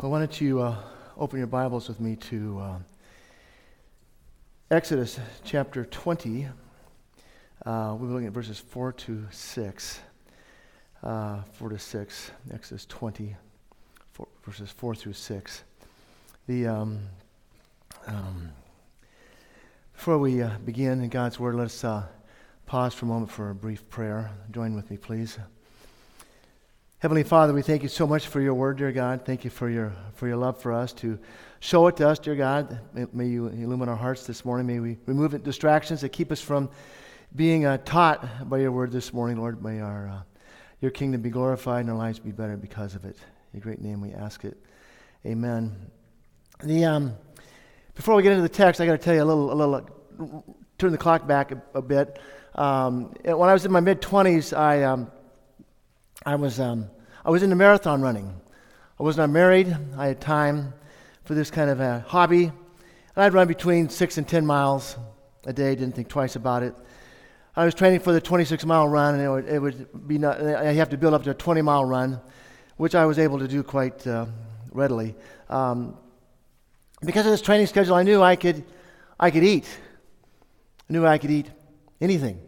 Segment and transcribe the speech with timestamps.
[0.00, 0.76] Well, why don't you uh,
[1.16, 2.78] open your Bibles with me to uh,
[4.70, 6.46] Exodus chapter 20.
[7.66, 10.00] Uh, we'll be looking at verses 4 to 6.
[11.02, 12.30] Uh, 4 to 6.
[12.54, 13.34] Exodus 20,
[14.12, 15.64] four, verses 4 through 6.
[16.46, 17.00] The, um,
[18.06, 18.50] um,
[19.94, 22.04] before we uh, begin in God's Word, let's uh,
[22.66, 24.30] pause for a moment for a brief prayer.
[24.52, 25.40] Join with me, please.
[27.00, 29.24] Heavenly Father, we thank you so much for your word, dear God.
[29.24, 31.16] Thank you for your, for your love for us to
[31.60, 32.80] show it to us, dear God.
[32.92, 34.66] May, may you illumine our hearts this morning.
[34.66, 36.68] May we remove distractions that keep us from
[37.36, 39.62] being uh, taught by your word this morning, Lord.
[39.62, 40.22] May our, uh,
[40.80, 43.16] your kingdom be glorified and our lives be better because of it.
[43.52, 44.60] In your great name we ask it.
[45.24, 45.76] Amen.
[46.64, 47.14] The, um,
[47.94, 50.56] before we get into the text, I got to tell you a little, a little,
[50.78, 52.20] turn the clock back a, a bit.
[52.56, 54.82] Um, when I was in my mid 20s, I.
[54.82, 55.12] Um,
[56.28, 56.90] I was, um,
[57.24, 58.38] I was into marathon running.
[59.00, 59.74] I was not married.
[59.96, 60.74] I had time
[61.24, 62.44] for this kind of a hobby.
[62.44, 64.98] And I'd run between six and 10 miles
[65.46, 66.74] a day, didn't think twice about it.
[67.56, 70.38] I was training for the 26 mile run, and it would, it would be, not,
[70.42, 72.20] I have to build up to a 20 mile run,
[72.76, 74.26] which I was able to do quite uh,
[74.70, 75.14] readily.
[75.48, 75.96] Um,
[77.02, 78.64] because of this training schedule, I knew I could,
[79.18, 79.66] I could eat.
[80.90, 81.50] I knew I could eat
[82.02, 82.38] anything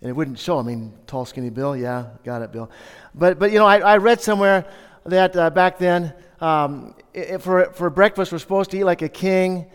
[0.00, 0.58] and it wouldn't show.
[0.58, 2.70] I mean, tall, skinny Bill, yeah, got it, Bill.
[3.14, 4.64] But, but you know, I, I read somewhere
[5.04, 9.08] that uh, back then, um, it, for, for breakfast, we're supposed to eat like a
[9.08, 9.66] king.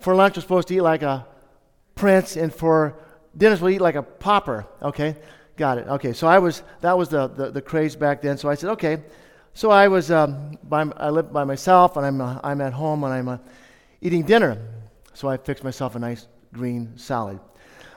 [0.00, 1.26] For lunch, we're supposed to eat like a
[1.94, 2.36] prince.
[2.36, 2.98] And for
[3.36, 4.66] dinner, we'll eat like a pauper.
[4.82, 5.16] Okay,
[5.56, 5.86] got it.
[5.86, 8.36] Okay, so I was, that was the, the, the craze back then.
[8.36, 9.02] So I said, okay.
[9.54, 13.02] So I was, um, by, I live by myself, and I'm, uh, I'm at home,
[13.04, 13.38] and I'm uh,
[14.00, 14.58] eating dinner.
[15.14, 17.40] So I fixed myself a nice green salad.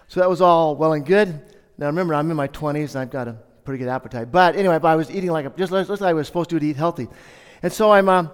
[0.07, 1.39] So that was all well and good.
[1.77, 4.31] Now remember, I'm in my 20s and I've got a pretty good appetite.
[4.31, 6.63] But anyway, but I was eating like a, just looks like I was supposed to
[6.63, 7.07] eat healthy.
[7.63, 8.27] And so I'm, uh,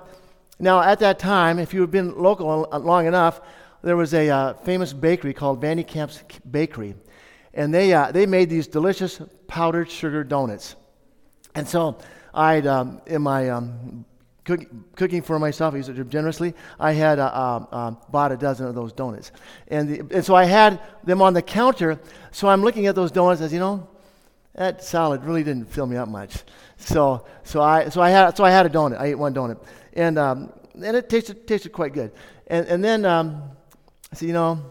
[0.59, 3.41] now at that time, if you've been local long enough,
[3.83, 6.95] there was a uh, famous bakery called Van de Kamp's Bakery.
[7.53, 10.75] And they, uh, they made these delicious powdered sugar donuts.
[11.55, 11.97] And so
[12.33, 14.05] I'd, um, in my um,
[14.47, 14.61] cook,
[14.95, 18.73] cooking for myself, I used it generously, I had uh, uh, bought a dozen of
[18.73, 19.31] those donuts.
[19.67, 21.99] And, the, and so I had them on the counter.
[22.31, 23.87] So I'm looking at those donuts as, you know,
[24.55, 26.43] that salad really didn't fill me up much.
[26.77, 28.99] So, so, I, so, I, had, so I had a donut.
[28.99, 29.61] I ate one donut.
[29.93, 32.11] And, um, and it tasted, tasted quite good.
[32.47, 33.51] And, and then um,
[34.11, 34.63] I said, you know,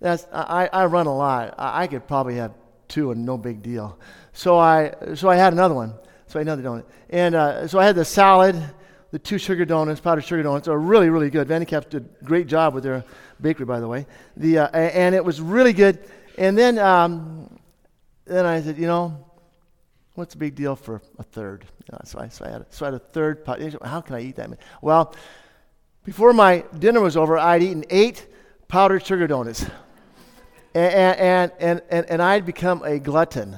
[0.00, 1.54] that's, I, I run a lot.
[1.58, 2.52] I, I could probably have
[2.88, 3.98] two and no big deal.
[4.34, 5.94] So I, so I had another one.
[6.26, 6.84] So I had another donut.
[7.08, 8.62] And uh, so I had the salad
[9.10, 11.48] the two sugar donuts, powdered sugar donuts, are really, really good.
[11.48, 13.04] Van did a great job with their
[13.40, 14.06] bakery, by the way.
[14.36, 15.98] The, uh, and it was really good.
[16.36, 17.58] And then, um,
[18.26, 19.24] then I said, you know,
[20.14, 21.64] what's the big deal for a third?
[22.04, 23.60] so, I, so, I had, so I had a third pot.
[23.82, 24.50] How can I eat that?
[24.82, 25.14] Well,
[26.04, 28.26] before my dinner was over, I'd eaten eight
[28.68, 29.64] powdered sugar donuts.
[30.74, 33.56] And, and, and, and, and I'd become a glutton,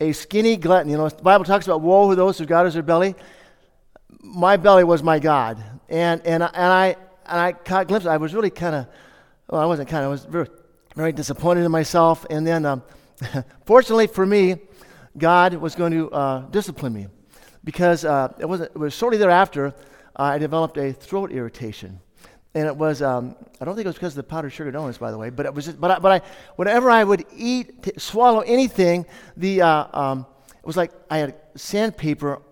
[0.00, 0.90] a skinny glutton.
[0.90, 3.14] You know, the Bible talks about woe to those whose God is their belly
[4.28, 5.62] my belly was my God.
[5.88, 6.96] And, and, and, I,
[7.26, 8.06] and I caught glimpses.
[8.06, 8.86] I was really kind of,
[9.48, 10.48] well, I wasn't kind of, I was very,
[10.94, 12.26] very disappointed in myself.
[12.28, 12.82] And then, um,
[13.64, 14.56] fortunately for me,
[15.16, 17.08] God was going to uh, discipline me
[17.64, 19.74] because uh, it, was it was shortly thereafter
[20.16, 22.00] uh, I developed a throat irritation.
[22.54, 24.98] And it was, um, I don't think it was because of the powdered sugar donuts,
[24.98, 27.82] by the way, but it was just, but I, but I, whenever I would eat,
[27.82, 29.06] t- swallow anything,
[29.36, 32.42] the, uh, um, it was like I had sandpaper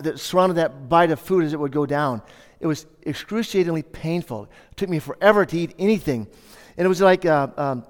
[0.00, 2.22] that surrounded that bite of food as it would go down.
[2.60, 4.44] It was excruciatingly painful.
[4.44, 6.28] It took me forever to eat anything.
[6.76, 7.84] And it was like, uh, um,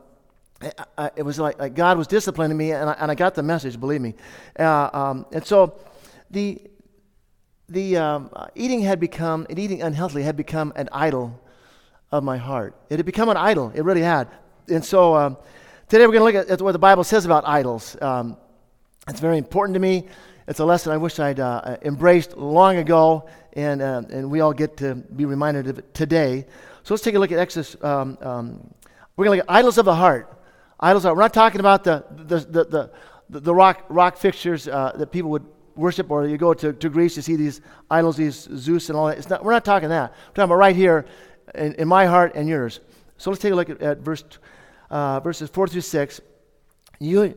[1.16, 3.78] it was like, like, God was disciplining me, and I, and I got the message,
[3.78, 4.14] believe me.
[4.58, 5.78] Uh, um, and so
[6.30, 6.60] the,
[7.68, 11.38] the um, eating had become, and eating unhealthily had become an idol
[12.10, 12.74] of my heart.
[12.90, 13.72] It had become an idol.
[13.74, 14.28] It really had.
[14.68, 15.36] And so um,
[15.88, 17.96] today we're going to look at, at, what the Bible says about idols.
[18.00, 18.36] Um,
[19.08, 20.06] it's very important to me.
[20.48, 24.52] It's a lesson I wish I'd uh, embraced long ago, and, uh, and we all
[24.52, 26.46] get to be reminded of it today.
[26.82, 27.76] So let's take a look at Exodus.
[27.82, 28.74] Um, um,
[29.16, 30.36] we're going to look at idols of the heart.
[30.80, 32.90] Idols we're not talking about the, the, the,
[33.30, 35.46] the, the rock, rock fixtures uh, that people would
[35.76, 39.06] worship, or you go to, to Greece to see these idols, these Zeus and all
[39.06, 39.18] that.
[39.18, 40.10] It's not, we're not talking that.
[40.10, 41.06] We're talking about right here
[41.54, 42.80] in, in my heart and yours.
[43.16, 44.24] So let's take a look at, at verse,
[44.90, 46.20] uh, verses 4 through 6.
[46.98, 47.36] You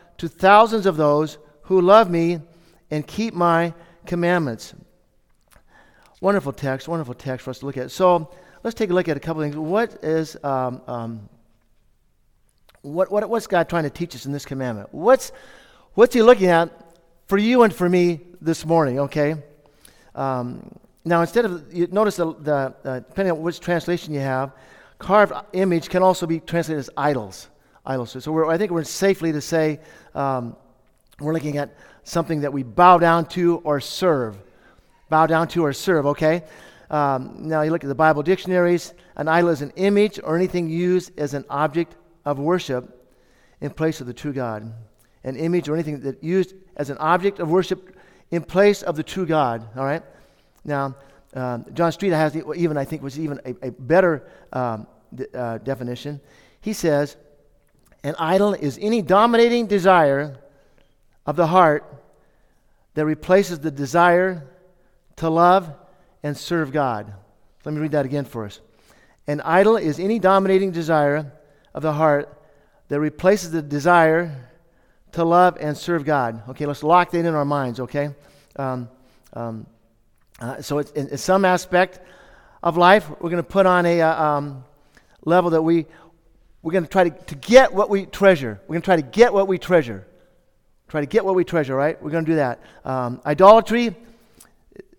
[0.21, 2.39] to thousands of those who love me
[2.91, 3.73] and keep my
[4.05, 4.75] commandments.
[6.21, 7.89] Wonderful text, wonderful text for us to look at.
[7.89, 8.29] So
[8.61, 9.55] let's take a look at a couple things.
[9.55, 11.29] What is um, um,
[12.83, 14.89] what, what, what's God trying to teach us in this commandment?
[14.91, 15.31] What's
[15.95, 16.69] what's He looking at
[17.25, 18.99] for you and for me this morning?
[18.99, 19.33] Okay.
[20.13, 20.69] Um,
[21.03, 24.51] now, instead of you notice the, the uh, depending on which translation you have,
[24.99, 27.47] carved image can also be translated as idols.
[27.85, 28.15] Idols.
[28.23, 29.79] So I think we're safely to say
[30.13, 30.55] um,
[31.19, 34.37] we're looking at something that we bow down to or serve.
[35.09, 36.05] Bow down to or serve.
[36.07, 36.43] Okay.
[36.89, 38.93] Um, now you look at the Bible dictionaries.
[39.15, 41.95] An idol is an image or anything used as an object
[42.25, 43.09] of worship
[43.61, 44.73] in place of the true God.
[45.23, 47.95] An image or anything that used as an object of worship
[48.31, 49.67] in place of the true God.
[49.75, 50.03] All right.
[50.65, 50.95] Now,
[51.33, 54.87] um, John Street has even I think was even a, a better um,
[55.33, 56.19] uh, definition.
[56.61, 57.17] He says,
[58.03, 60.37] "An idol is any dominating desire
[61.25, 61.85] of the heart
[62.93, 64.47] that replaces the desire
[65.17, 65.73] to love
[66.23, 67.13] and serve God."
[67.63, 68.59] Let me read that again for us.
[69.27, 71.31] An idol is any dominating desire
[71.73, 72.41] of the heart
[72.87, 74.49] that replaces the desire
[75.13, 76.43] to love and serve God.
[76.49, 78.09] Okay, let's lock that in our minds, okay?
[78.55, 78.89] Um,
[79.33, 79.65] um,
[80.39, 81.99] uh, so, in, in, some aspect
[82.63, 84.63] of life, we're going to put on a uh, um,
[85.23, 85.85] level that we,
[86.63, 88.61] we're going to try to, get what we treasure.
[88.63, 90.05] We're going to try to get what we treasure.
[90.87, 92.01] Try to get what we treasure, right?
[92.01, 92.59] We're going to do that.
[92.85, 93.95] Um, idolatry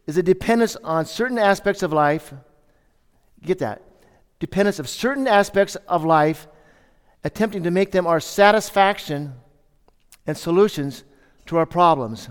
[0.07, 2.33] is a dependence on certain aspects of life.
[3.43, 3.83] Get that?
[4.41, 6.49] Dependence of certain aspects of life
[7.23, 9.35] attempting to make them our satisfaction
[10.27, 11.05] and solutions
[11.47, 12.29] to our problems.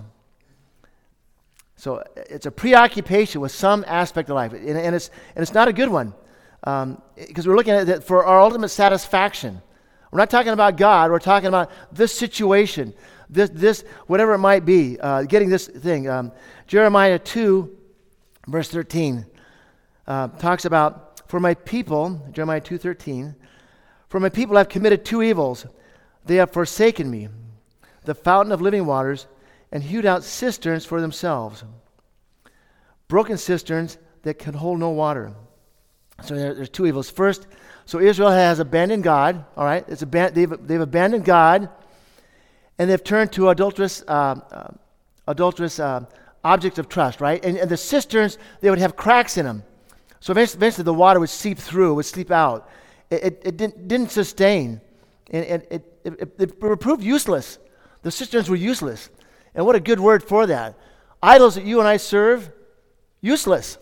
[1.77, 5.69] So it's a preoccupation with some aspect of life, and, and it's, and it's not
[5.69, 6.13] a good one
[6.61, 7.01] because um,
[7.45, 9.61] we're looking at it for our ultimate satisfaction.
[10.11, 12.93] We're not talking about God, we're talking about this situation,
[13.29, 16.07] this, this whatever it might be, uh, getting this thing.
[16.07, 16.31] Um,
[16.67, 17.77] Jeremiah 2,
[18.47, 19.25] verse 13,
[20.07, 23.35] uh, talks about, For my people, Jeremiah 2 13,
[24.09, 25.65] for my people have committed two evils.
[26.25, 27.29] They have forsaken me,
[28.03, 29.27] the fountain of living waters,
[29.71, 31.63] and hewed out cisterns for themselves.
[33.07, 35.33] Broken cisterns that can hold no water.
[36.21, 37.09] So there, there's two evils.
[37.09, 37.47] First,
[37.85, 39.83] so Israel has abandoned God, all right?
[39.87, 41.69] It's aban- they've, they've abandoned God,
[42.77, 44.71] and they've turned to adulterous, uh, uh,
[45.27, 46.05] adulterous uh,
[46.43, 47.43] objects of trust, right?
[47.43, 49.63] And, and, the cisterns, they would have cracks in them.
[50.19, 52.69] So eventually, eventually the water would seep through, would seep out
[53.11, 54.81] it, it, it didn't, didn't, sustain.
[55.29, 57.59] And it, it, it, it proved useless.
[58.01, 59.09] The cisterns were useless.
[59.53, 60.75] And what a good word for that.
[61.21, 62.49] Idols that you and I serve,
[63.19, 63.77] useless.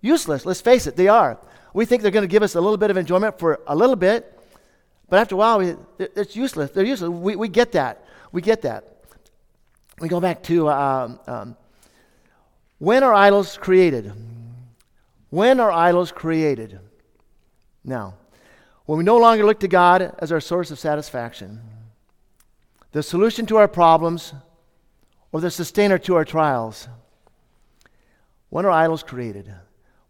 [0.00, 0.46] Useless.
[0.46, 1.38] Let's face it, they are.
[1.78, 3.94] We think they're going to give us a little bit of enjoyment for a little
[3.94, 4.36] bit,
[5.08, 6.72] but after a while, we, it's useless.
[6.72, 7.08] They're useless.
[7.08, 8.04] We, we get that.
[8.32, 9.04] We get that.
[10.00, 11.56] We go back to um, um,
[12.78, 14.12] when are idols created?
[15.30, 16.80] When are idols created?
[17.84, 18.14] Now,
[18.86, 21.60] when we no longer look to God as our source of satisfaction,
[22.90, 24.34] the solution to our problems,
[25.30, 26.88] or the sustainer to our trials.
[28.48, 29.54] When are idols created?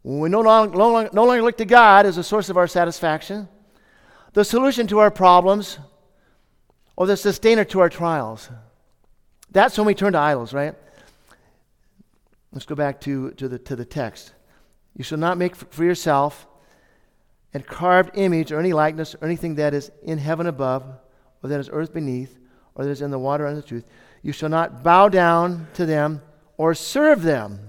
[0.02, 3.48] When we no longer, no, longer, look to God as a source of our satisfaction,
[4.32, 5.78] the solution to our problems,
[6.96, 8.50] or the sustainer to our trials.
[9.50, 10.74] That's when we turn to idols, right?
[12.52, 14.32] Let's go back to, to, the, to the text.
[14.96, 16.46] You shall not make for yourself
[17.54, 20.84] and carved image or any likeness or anything that is in heaven above,
[21.42, 22.38] or that is earth beneath,
[22.74, 23.84] or that is in the water under the truth.
[24.22, 26.20] You shall not bow down to them
[26.56, 27.60] or serve them.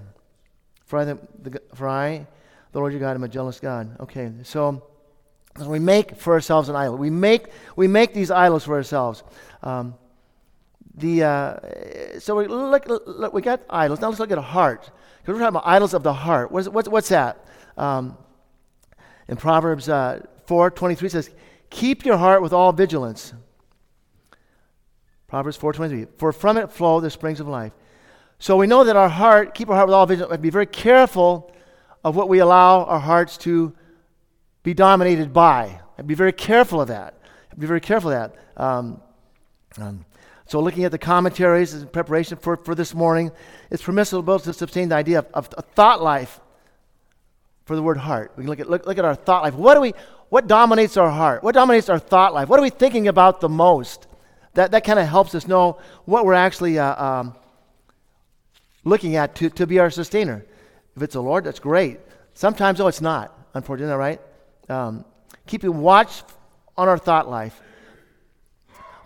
[0.90, 2.26] For I, the, the, for I
[2.72, 3.96] the Lord your God, am a jealous God.
[4.00, 4.82] Okay, so
[5.64, 6.96] we make for ourselves an idol.
[6.96, 9.22] We make, we make these idols for ourselves.
[9.62, 9.94] Um,
[10.96, 14.00] the, uh, so we, look, look, we got idols.
[14.00, 14.90] Now let's look at a heart.
[15.18, 16.50] Because we're talking about idols of the heart.
[16.50, 17.46] What's, what's, what's that?
[17.76, 18.18] Um,
[19.28, 21.30] in Proverbs uh, 4 23 says,
[21.70, 23.32] Keep your heart with all vigilance.
[25.28, 26.06] Proverbs 4 23.
[26.18, 27.72] For from it flow the springs of life.
[28.40, 31.52] So we know that our heart, keep our heart with all vigilance, be very careful
[32.02, 33.74] of what we allow our hearts to
[34.62, 35.78] be dominated by.
[35.98, 37.20] And be very careful of that.
[37.58, 38.62] Be very careful of that.
[38.62, 39.02] Um,
[39.78, 40.06] um,
[40.46, 43.30] so, looking at the commentaries in preparation for, for this morning,
[43.70, 46.40] it's permissible both to sustain the idea of, of a thought life
[47.66, 48.32] for the word heart.
[48.36, 49.54] We can look at, look, look at our thought life.
[49.54, 49.92] What, do we,
[50.30, 51.44] what dominates our heart?
[51.44, 52.48] What dominates our thought life?
[52.48, 54.06] What are we thinking about the most?
[54.54, 57.34] That, that kind of helps us know what we're actually uh, um,
[58.84, 60.44] looking at to, to be our sustainer.
[60.96, 62.00] If it's the Lord, that's great.
[62.34, 64.20] Sometimes, oh, it's not, unfortunately, right?
[64.68, 65.04] Um,
[65.46, 66.22] keeping watch
[66.76, 67.60] on our thought life.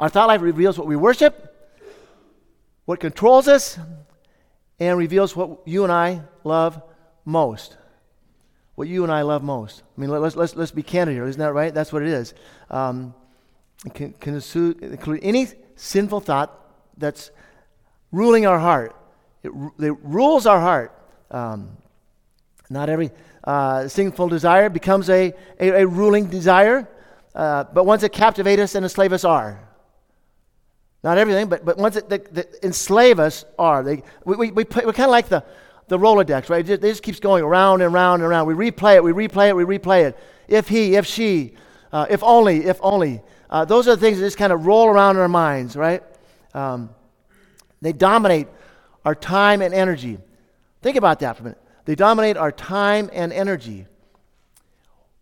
[0.01, 1.51] Our thought life reveals what we worship,
[2.85, 3.79] what controls us,
[4.79, 6.83] and reveals what you and I love
[7.25, 7.77] most.
[8.75, 9.83] What you and I love most.
[9.97, 11.27] I mean, let's, let's, let's be candid here.
[11.27, 11.73] Isn't that right?
[11.73, 12.35] That's what it is.
[12.71, 13.15] Um,
[13.93, 16.53] can, can include any sinful thought
[16.97, 17.31] that's
[18.11, 18.97] ruling our heart.
[19.45, 20.99] It, it rules our heart.
[21.31, 21.77] Um,
[22.71, 23.11] not every
[23.45, 26.89] uh, sinful desire becomes a, a, a ruling desire,
[27.35, 29.61] uh, but ones that captivate us and enslave us are.
[31.03, 33.83] Not everything, but, but ones that, that, that enslave us are.
[33.83, 35.45] They, we, we, we we're kind of like the,
[35.89, 36.61] the Rolodex, right?
[36.61, 38.47] It just, it just, keeps going around and around and around.
[38.47, 40.19] We replay it, we replay it, we replay it.
[40.49, 41.55] If he, if she,
[41.93, 43.21] uh, if only, if only.
[43.51, 46.03] Uh, those are the things that just kind of roll around in our minds, right?
[46.55, 46.89] Um,
[47.83, 48.49] they dominate
[49.05, 50.19] our time and energy.
[50.83, 51.63] Think about that for a minute.
[51.85, 53.87] They dominate our time and energy.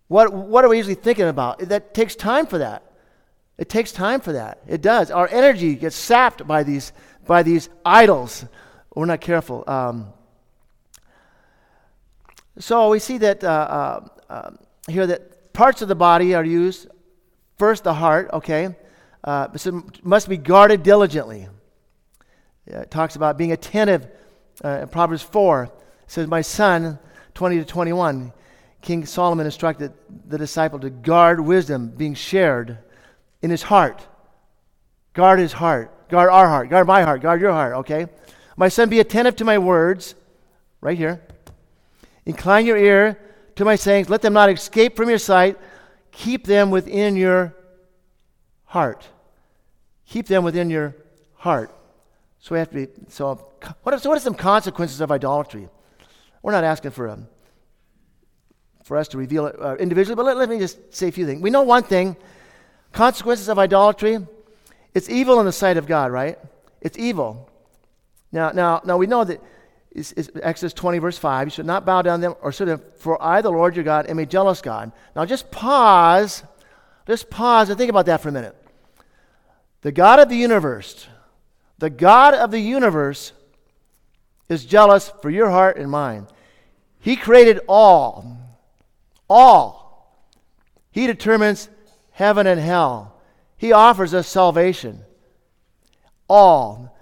[0.09, 1.59] What, what are we usually thinking about?
[1.61, 2.85] That takes time for that.
[3.59, 4.59] It takes time for that.
[4.67, 5.11] It does.
[5.11, 6.93] Our energy gets sapped by these,
[7.27, 8.45] by these idols.
[8.95, 9.65] We're not careful.
[9.67, 10.13] Um,
[12.59, 14.51] so we see that uh, uh, uh,
[14.89, 16.89] here that parts of the body are used.
[17.59, 18.75] First, the heart, okay?
[19.25, 19.49] Uh,
[20.03, 21.49] must be guarded diligently.
[22.67, 24.09] It talks about being attentive
[24.63, 25.71] uh, Proverbs 4
[26.07, 26.99] says, My son,
[27.35, 28.33] 20 to 21,
[28.81, 29.93] King Solomon instructed
[30.29, 32.79] the disciple to guard wisdom being shared
[33.41, 34.07] in his heart.
[35.15, 36.09] Guard his heart.
[36.09, 36.69] Guard our heart.
[36.69, 37.23] Guard my heart.
[37.23, 38.07] Guard your heart, okay?
[38.57, 40.15] My son, be attentive to my words,
[40.81, 41.23] right here.
[42.27, 43.19] Incline your ear
[43.57, 44.09] to my sayings.
[44.09, 45.59] Let them not escape from your sight.
[46.11, 47.55] Keep them within your
[48.65, 49.09] heart.
[50.07, 50.95] Keep them within your
[51.35, 51.75] heart.
[52.43, 52.89] So we have to be.
[53.09, 53.49] So,
[53.85, 55.69] what are, so what are some consequences of idolatry?
[56.43, 57.29] We're not asking for, a, um,
[58.83, 61.25] for us to reveal it uh, individually, but let, let me just say a few
[61.25, 61.41] things.
[61.41, 62.17] We know one thing
[62.93, 64.19] consequences of idolatry
[64.95, 66.39] it's evil in the sight of God, right?
[66.81, 67.49] It's evil.
[68.31, 69.41] Now, now, now we know that
[69.91, 71.47] it's, it's Exodus 20, verse 5.
[71.47, 73.85] You should not bow down to them or serve them, for I, the Lord your
[73.85, 74.93] God, am a jealous God.
[75.17, 76.43] Now, just pause.
[77.07, 78.57] Just pause and think about that for a minute.
[79.81, 81.07] The God of the universe,
[81.83, 83.33] the God of the universe
[84.49, 86.29] is jealous for your heart and mine.
[87.01, 88.39] He created all.
[89.29, 90.17] All.
[90.93, 91.69] He determines
[92.13, 93.21] heaven and hell.
[93.57, 95.01] He offers us salvation.
[96.29, 96.97] All.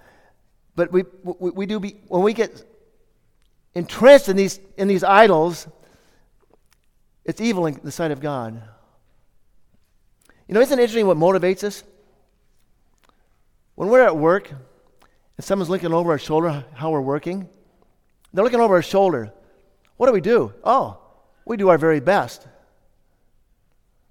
[0.75, 2.65] But we, we, we do be, when we get
[3.75, 5.67] entrenched in these, in these idols,
[7.23, 8.59] it's evil in the sight of God.
[10.47, 11.83] You know, isn't it interesting what motivates us?
[13.75, 14.51] When we're at work,
[15.41, 17.49] and someone's looking over our shoulder how we're working,
[18.31, 19.33] they're looking over our shoulder.
[19.97, 20.53] What do we do?
[20.63, 20.99] Oh,
[21.45, 22.47] we do our very best.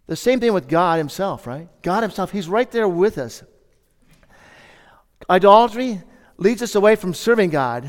[0.08, 1.68] The same thing with God Himself, right?
[1.82, 3.44] God Himself, He's right there with us.
[5.30, 6.02] Idolatry
[6.36, 7.88] leads us away from serving God.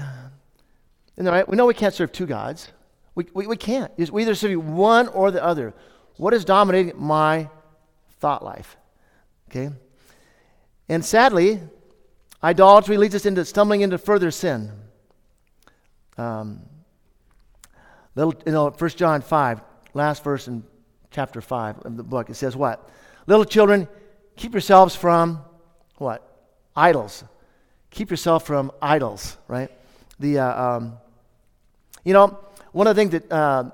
[1.17, 2.71] And right, we know we can't serve two gods.
[3.15, 3.91] We, we, we can't.
[4.11, 5.73] We either serve one or the other.
[6.17, 7.49] What is dominating my
[8.19, 8.77] thought life?
[9.49, 9.71] Okay?
[10.87, 11.59] And sadly,
[12.43, 14.71] Idolatry leads us into stumbling into further sin.
[16.17, 16.61] Um,
[18.15, 19.61] little, you know, 1 John 5,
[19.93, 20.63] last verse in
[21.11, 22.89] chapter 5 of the book, it says what?
[23.27, 23.87] Little children,
[24.35, 25.41] keep yourselves from
[25.97, 26.27] what?
[26.75, 27.23] Idols.
[27.91, 29.69] Keep yourself from idols, right?
[30.19, 30.97] The, uh, um,
[32.03, 32.39] you know,
[32.71, 33.69] one of the things that, uh,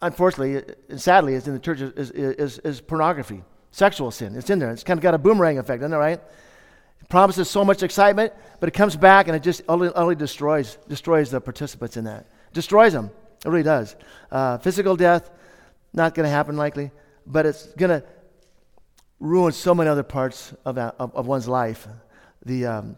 [0.00, 4.36] unfortunately and sadly, is in the church is, is, is pornography, sexual sin.
[4.36, 4.70] It's in there.
[4.70, 6.20] It's kind of got a boomerang effect, isn't it, right?
[7.08, 11.40] Promises so much excitement, but it comes back and it just only, destroys, destroys the
[11.40, 12.26] participants in that.
[12.52, 13.10] Destroys them.
[13.44, 13.96] It really does.
[14.30, 15.30] Uh, physical death,
[15.92, 16.90] not going to happen likely,
[17.26, 18.06] but it's going to
[19.20, 21.86] ruin so many other parts of, that, of, of one's life.
[22.44, 22.96] The, um,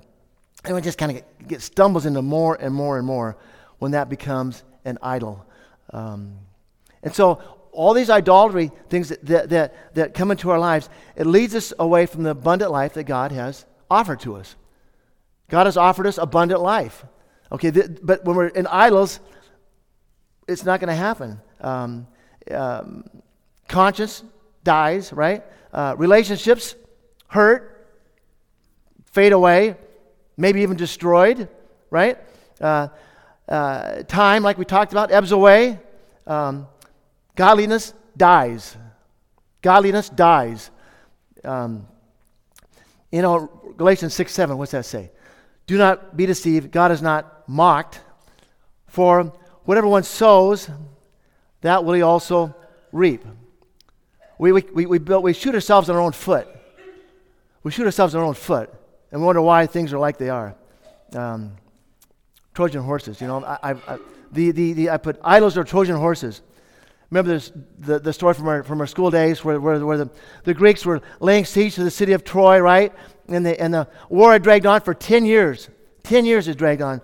[0.64, 3.36] everyone just kind of get, stumbles into more and more and more
[3.78, 5.44] when that becomes an idol.
[5.90, 6.38] Um,
[7.02, 7.40] and so
[7.72, 11.72] all these idolatry things that, that, that, that come into our lives, it leads us
[11.78, 14.56] away from the abundant life that God has offered to us.
[15.48, 17.04] God has offered us abundant life.
[17.50, 19.20] Okay, th- but when we're in idols,
[20.46, 21.40] it's not going to happen.
[21.60, 22.06] Um,
[22.50, 23.04] um,
[23.68, 24.22] conscience
[24.64, 25.42] dies, right?
[25.72, 26.74] Uh, relationships
[27.28, 27.86] hurt,
[29.12, 29.76] fade away,
[30.36, 31.48] maybe even destroyed,
[31.90, 32.18] right?
[32.60, 32.88] Uh,
[33.48, 35.78] uh, time, like we talked about, ebbs away.
[36.26, 36.66] Um,
[37.34, 38.76] godliness dies.
[39.62, 40.70] Godliness dies.
[41.44, 41.86] Um,
[43.10, 45.10] you know, Galatians 6 7, what's that say?
[45.66, 46.70] Do not be deceived.
[46.70, 48.00] God is not mocked.
[48.86, 49.24] For
[49.64, 50.68] whatever one sows,
[51.60, 52.54] that will he also
[52.92, 53.24] reap.
[54.38, 56.48] We, we, we, we, build, we shoot ourselves in our own foot.
[57.62, 58.72] We shoot ourselves in our own foot
[59.10, 60.54] and wonder why things are like they are.
[61.12, 61.56] Um,
[62.54, 63.44] Trojan horses, you know.
[63.44, 63.98] I, I, I,
[64.32, 66.40] the, the, the, I put idols are Trojan horses.
[67.10, 70.10] Remember this, the, the story from our, from our school days where, where, where the,
[70.44, 72.92] the Greeks were laying siege to the city of Troy, right?
[73.28, 75.70] And the, and the war had dragged on for 10 years.
[76.02, 77.00] 10 years it dragged on.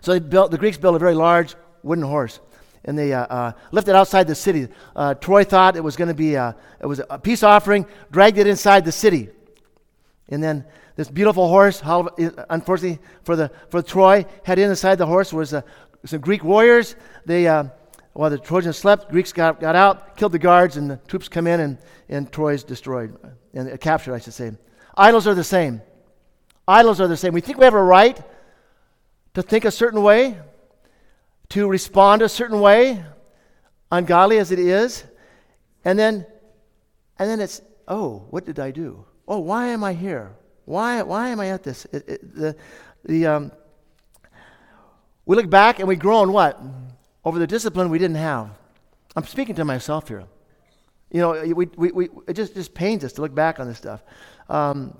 [0.00, 2.40] So they built, the Greeks built a very large wooden horse.
[2.84, 4.68] And they uh, uh, lifted outside the city.
[4.96, 8.38] Uh, Troy thought it was going to be a, it was a peace offering, dragged
[8.38, 9.28] it inside the city.
[10.30, 10.64] And then
[10.96, 15.62] this beautiful horse, unfortunately for, the, for Troy, had inside the horse was uh,
[16.06, 16.96] some Greek warriors.
[17.26, 17.64] They, uh,
[18.12, 21.46] while the Trojans slept, Greeks got, got out, killed the guards, and the troops come
[21.46, 23.16] in, and, and Troy's destroyed,
[23.54, 24.52] and uh, captured, I should say.
[24.96, 25.80] Idols are the same.
[26.66, 27.32] Idols are the same.
[27.32, 28.20] We think we have a right
[29.34, 30.36] to think a certain way,
[31.50, 33.04] to respond a certain way,
[33.92, 35.04] ungodly as it is,
[35.84, 36.26] and then,
[37.18, 39.04] and then it's, oh, what did I do?
[39.28, 40.34] Oh, why am I here?
[40.64, 41.84] Why, why am I at this?
[41.86, 42.56] It, it, the,
[43.04, 43.52] the, um,
[45.26, 46.60] we look back and we groan what?
[47.24, 48.50] Over the discipline we didn't have.
[49.16, 50.24] I'm speaking to myself here.
[51.10, 53.78] You know, we, we, we, it just, just pains us to look back on this
[53.78, 54.02] stuff.
[54.48, 54.96] Um,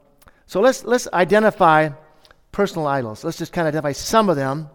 [0.46, 1.90] so let's, let's identify
[2.50, 3.22] personal idols.
[3.22, 4.68] Let's just kind of identify some of them,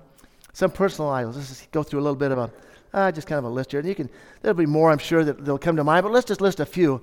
[0.54, 1.36] some personal idols.
[1.36, 2.52] Let's just go through a little bit of a,
[2.94, 3.82] uh, just kind of a list here.
[3.82, 4.10] And you can,
[4.42, 6.66] there'll be more, I'm sure, that they'll come to mind, but let's just list a
[6.66, 7.02] few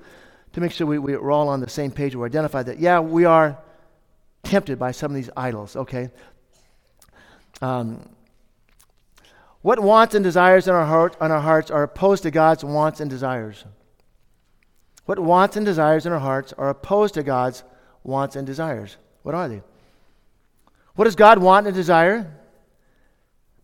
[0.55, 2.17] to make sure we, we're all on the same page.
[2.17, 3.59] We identify that, yeah, we are
[4.43, 6.11] tempted by some of these idols, okay?
[7.61, 8.09] Um,
[9.63, 13.01] what wants and desires in our, heart, in our hearts are opposed to God's wants
[13.01, 13.65] and desires?
[15.07, 17.63] What wants and desires in our hearts are opposed to God's
[18.05, 18.97] wants and desires?
[19.23, 19.63] What are they?
[20.95, 22.31] What does God want and desire?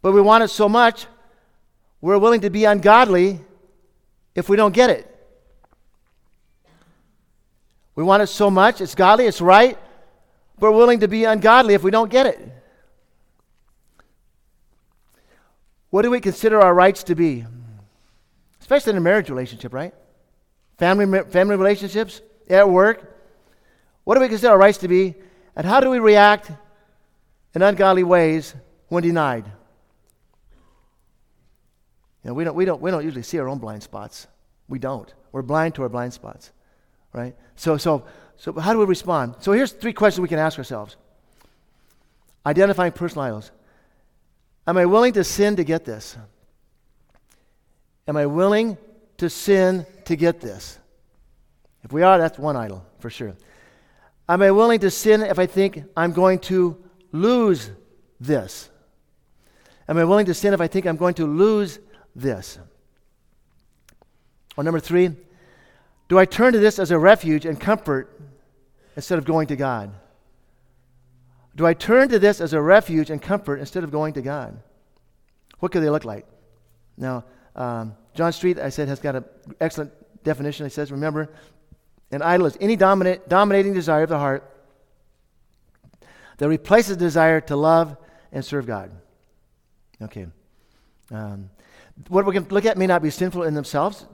[0.01, 1.07] But we want it so much,
[2.01, 3.41] we're willing to be ungodly
[4.35, 5.05] if we don't get it.
[7.97, 9.77] We want it so much, it's godly, it's right,
[10.61, 12.39] but we're willing to be ungodly if we don't get it.
[15.91, 17.45] What do we consider our rights to be?
[18.61, 19.95] Especially in a marriage relationship, right?
[20.77, 23.17] Family, family relationships, at work.
[24.05, 25.15] What do we consider our rights to be?
[25.57, 26.51] And how do we react
[27.55, 28.55] in ungodly ways
[28.89, 29.45] when denied?
[32.25, 34.27] You know, we don't, we, don't, we don't usually see our own blind spots.
[34.69, 35.13] We don't.
[35.33, 36.53] We're blind to our blind spots,
[37.13, 37.35] right?
[37.57, 38.05] So, so,
[38.37, 39.37] so how do we respond?
[39.41, 40.97] So here's three questions we can ask ourselves.
[42.47, 43.51] Identifying personal idols.
[44.69, 46.15] Am I willing to sin to get this?
[48.07, 48.77] Am I willing
[49.17, 50.79] to sin to get this?
[51.85, 53.35] If we are, that's one idol for sure.
[54.29, 56.77] Am I willing to sin if I think I'm going to
[57.13, 57.71] lose
[58.21, 58.69] this?
[59.89, 61.79] Am I willing to sin if I think I'm going to lose
[62.15, 62.59] this?
[64.59, 65.13] Or number three,
[66.11, 68.21] do I turn to this as a refuge and comfort
[68.97, 69.93] instead of going to God?
[71.59, 74.63] Do I turn to this as a refuge and comfort instead of going to God?
[75.59, 76.25] What could they look like?
[76.97, 77.25] Now,
[77.57, 79.25] um, John Street, I said, has got an
[79.61, 79.91] excellent
[80.23, 80.65] definition.
[80.67, 81.29] He says, remember,
[82.13, 84.49] an idol is any dominant, dominating desire of the heart
[86.37, 87.97] that replaces the desire to love
[88.31, 88.93] and serve God.
[90.01, 90.29] Okay.
[91.11, 91.51] Um,
[92.07, 94.07] what we can look at may not be sinful in themselves.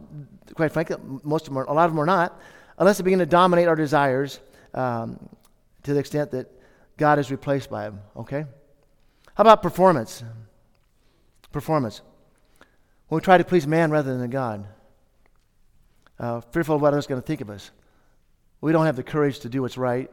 [0.54, 2.40] Quite frankly, most of them are, a lot of them are not,
[2.78, 4.40] unless they begin to dominate our desires
[4.72, 5.28] um,
[5.83, 6.50] to the extent that
[6.96, 8.00] God is replaced by them.
[8.16, 8.44] Okay?
[9.35, 10.22] How about performance?
[11.52, 12.02] Performance.
[13.09, 14.66] When we try to please man rather than God,
[16.18, 17.70] uh, fearful of what others are going to think of us.
[18.61, 20.11] We don't have the courage to do what's right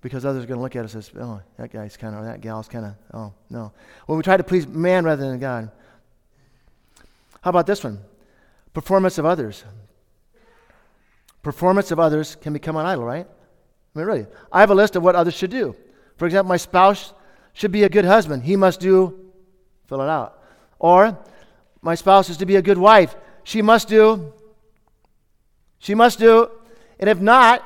[0.00, 2.40] because others are going to look at us as, oh, that guy's kind of, that
[2.40, 3.72] gal's kind of, oh, no.
[4.06, 5.70] When we try to please man rather than God.
[7.40, 7.98] How about this one?
[8.72, 9.64] Performance of others.
[11.42, 13.26] Performance of others can become an idol, right?
[13.26, 14.26] I mean, really.
[14.52, 15.74] I have a list of what others should do.
[16.20, 17.14] For example, my spouse
[17.54, 18.42] should be a good husband.
[18.42, 19.32] He must do,
[19.86, 20.38] fill it out.
[20.78, 21.18] Or,
[21.80, 23.16] my spouse is to be a good wife.
[23.42, 24.30] She must do,
[25.78, 26.50] she must do,
[26.98, 27.64] and if not,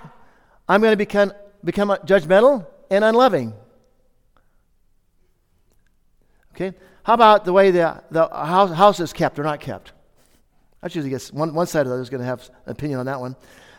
[0.68, 1.32] I'm going to become,
[1.64, 3.54] become judgmental and unloving.
[6.54, 6.74] Okay?
[7.02, 9.90] How about the way the, the house, house is kept or not kept?
[10.80, 13.06] I usually guess one, one side of that is going to have an opinion on
[13.06, 13.34] that one.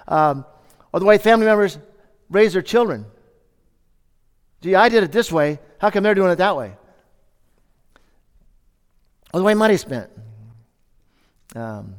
[0.09, 0.45] Um,
[0.91, 1.79] or the way family members
[2.29, 3.05] raise their children.
[4.65, 5.59] Gee, I did it this way.
[5.77, 6.73] How come they're doing it that way?
[9.31, 10.09] Or the way money's spent.
[11.55, 11.93] Um,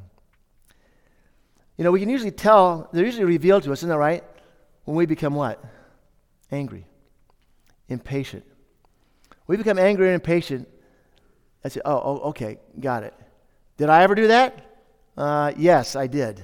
[1.77, 4.25] you know, we can usually tell, they're usually revealed to us, isn't that right?
[4.85, 5.65] When we become what?
[6.51, 6.89] Angry,
[7.89, 8.45] impatient.
[9.47, 10.69] We become angry and impatient
[11.65, 13.15] I say, oh, oh, okay, got it.
[13.77, 14.59] Did I ever do that?
[15.17, 16.43] Uh, yes, I did.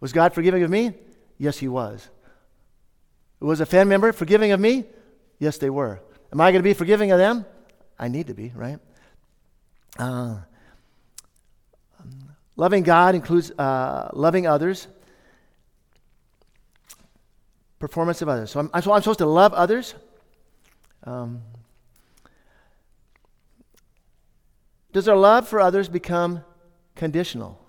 [0.00, 0.92] Was God forgiving of me?
[1.38, 2.08] Yes, He was.
[3.40, 4.84] Was a family member forgiving of me?
[5.38, 6.00] Yes, they were.
[6.32, 7.44] Am I going to be forgiving of them?
[7.98, 8.78] I need to be, right?
[9.98, 10.38] Uh,
[12.56, 14.88] loving God includes uh, loving others,
[17.78, 18.50] performance of others.
[18.50, 19.94] So I'm, so I'm supposed to love others.
[21.04, 21.42] Um,
[24.92, 26.42] does our love for others become
[26.94, 27.62] conditional?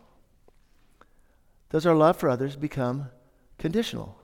[1.70, 3.10] Does our love for others become
[3.58, 4.18] conditional?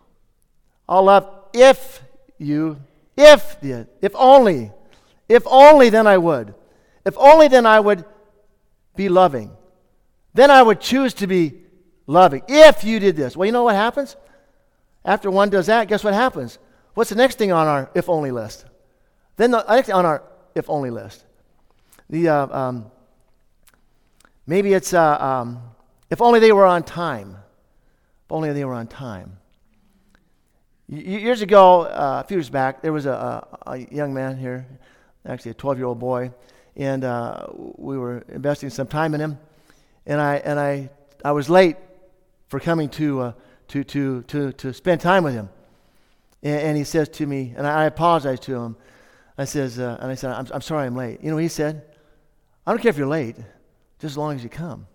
[0.87, 2.01] I'll love if
[2.37, 2.79] you,
[3.15, 4.71] if, if only,
[5.29, 6.55] if only then I would.
[7.05, 8.05] If only then I would
[8.95, 9.51] be loving.
[10.33, 11.61] Then I would choose to be
[12.07, 12.43] loving.
[12.47, 13.37] If you did this.
[13.37, 14.15] Well, you know what happens?
[15.05, 16.57] After one does that, guess what happens?
[16.93, 18.65] What's the next thing on our if only list?
[19.37, 20.23] Then the next on our
[20.55, 21.23] if only list.
[22.09, 22.91] The, uh, um,
[24.45, 25.61] maybe it's uh, um,
[26.09, 27.37] if only they were on time.
[28.25, 29.37] If only they were on time.
[30.93, 34.67] Years ago, uh, a few years back, there was a, a, young man here,
[35.25, 36.31] actually a 12 year old boy,
[36.75, 39.39] and uh, we were investing some time in him.
[40.05, 40.91] And I, and I,
[41.25, 41.77] I was late
[42.47, 43.33] for coming to, uh,
[43.69, 45.49] to, to, to, to spend time with him.
[46.43, 48.77] And, and, he says to me, and I apologize to him.
[49.35, 51.23] I says, uh, and I said, I'm, I'm sorry I'm late.
[51.23, 51.83] You know, he said,
[52.67, 53.37] I don't care if you're late,
[53.97, 54.85] just as long as you come.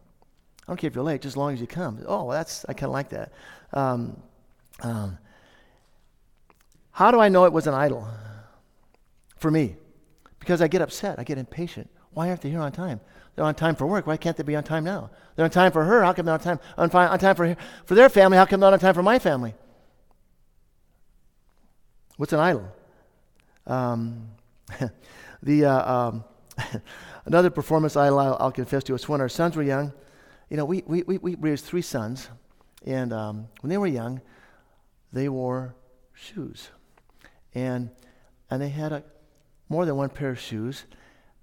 [0.63, 2.05] I don't care if you're late, just as long as you come.
[2.07, 3.33] Oh, that's I kind of like that.
[3.73, 4.23] Um,
[4.81, 5.19] um,
[6.99, 8.09] how do I know it was an idol
[9.37, 9.77] for me?
[10.41, 11.89] Because I get upset, I get impatient.
[12.11, 13.01] Why aren't they here on time?
[13.37, 14.09] They're on time for work.
[14.09, 15.11] Why can't they be on time now?
[15.37, 16.03] They're on time for her.
[16.03, 17.57] How come they're not on time on, on time for
[17.87, 18.37] for their family?
[18.37, 19.55] How come they're not on time for my family?
[22.17, 22.67] What's an idol?
[23.65, 24.31] Um,
[25.45, 26.25] the uh, um,
[27.27, 29.93] another performance idol I'll, I'll, confess to is when our sons were young.
[30.51, 32.29] You know, we we we, we raised three sons,
[32.85, 34.21] and um, when they were young,
[35.13, 35.77] they wore
[36.13, 36.71] shoes,
[37.55, 37.91] and
[38.51, 39.03] and they had a
[39.69, 40.85] more than one pair of shoes,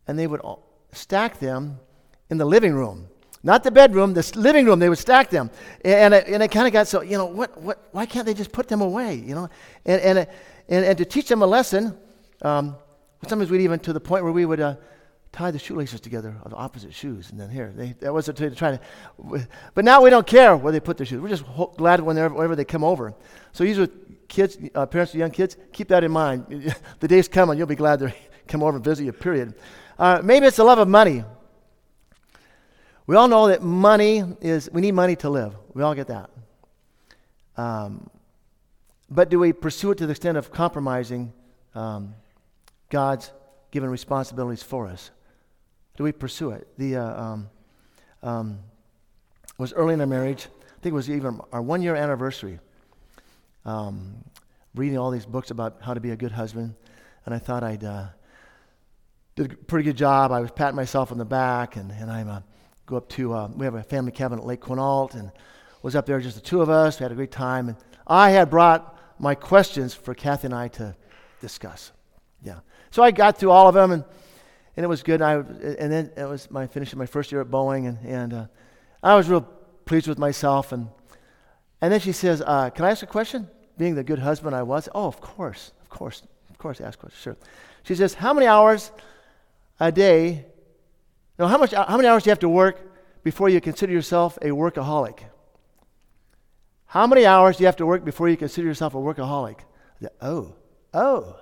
[0.07, 0.41] and they would
[0.91, 1.79] stack them
[2.29, 3.07] in the living room.
[3.43, 5.51] Not the bedroom, the living room, they would stack them.
[5.83, 8.33] And, and it, it kind of got so, you know, what, what, why can't they
[8.33, 9.49] just put them away, you know?
[9.85, 10.27] And, and,
[10.67, 11.95] and, and to teach them a lesson,
[12.41, 12.75] um,
[13.27, 14.75] sometimes we'd even to the point where we would uh,
[15.35, 17.29] tie the shoelaces together of the opposite shoes.
[17.29, 18.79] And then here, they, that was to try to,
[19.73, 21.19] but now we don't care where they put their shoes.
[21.19, 23.13] We're just ho- glad whenever, whenever they come over.
[23.51, 23.87] So these are
[24.29, 26.73] kids, uh, parents of young kids, keep that in mind.
[27.01, 28.15] the day's coming, you'll be glad they
[28.47, 29.55] come over and visit you, period.
[29.99, 31.25] Uh, maybe it's the love of money.
[33.05, 35.53] We all know that money is, we need money to live.
[35.73, 36.29] We all get that.
[37.57, 38.09] Um,
[39.09, 41.33] but do we pursue it to the extent of compromising
[41.75, 42.15] um,
[42.89, 43.31] God's
[43.71, 45.11] given responsibilities for us?
[45.97, 46.67] Do we pursue it?
[46.77, 47.49] The, uh, um,
[48.21, 48.59] um,
[49.45, 50.47] it was early in our marriage.
[50.47, 52.59] I think it was even our one year anniversary.
[53.63, 54.23] Um,
[54.75, 56.75] reading all these books about how to be a good husband,
[57.25, 58.07] and I thought I'd uh,
[59.35, 60.31] did a pretty good job.
[60.31, 62.41] I was patting myself on the back, and, and I'm uh,
[62.85, 65.31] go up to, uh, we have a family cabin at Lake Quinault, and
[65.81, 66.99] was up there, just the two of us.
[66.99, 67.69] We had a great time.
[67.69, 70.95] And I had brought my questions for Kathy and I to
[71.41, 71.91] discuss.
[72.43, 72.59] Yeah.
[72.91, 74.03] So I got through all of them, and,
[74.75, 75.21] and it was good.
[75.21, 78.45] I, and then it was my finishing my first year at Boeing, and, and uh,
[79.01, 79.41] I was real
[79.85, 80.71] pleased with myself.
[80.71, 80.89] And,
[81.81, 83.49] and then she says, uh, Can I ask a question?
[83.77, 87.21] Being the good husband I was, oh, of course, of course, of course, ask questions,
[87.21, 87.37] sure.
[87.83, 88.91] She says, How many hours
[89.79, 90.45] a day
[91.37, 92.79] now, how, much, how many hours do you have to work
[93.23, 95.19] before you consider yourself a workaholic?
[96.85, 99.59] How many hours do you have to work before you consider yourself a workaholic?
[100.21, 100.55] Oh,
[100.93, 101.35] oh,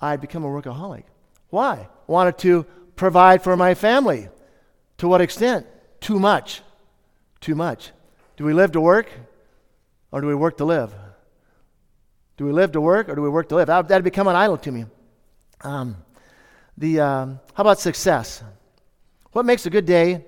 [0.00, 1.04] I'd become a workaholic.
[1.50, 1.88] Why?
[2.06, 2.64] Wanted to
[2.94, 4.28] provide for my family.
[4.98, 5.66] To what extent?
[6.00, 6.62] Too much.
[7.40, 7.92] Too much.
[8.36, 9.10] Do we live to work
[10.10, 10.92] or do we work to live?
[12.36, 13.66] Do we live to work or do we work to live?
[13.66, 14.84] That would become an idol to me.
[15.62, 15.96] Um,
[16.76, 18.42] the, um, how about success?
[19.32, 20.24] What makes a good day